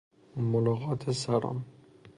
[0.35, 1.65] ملاقات سران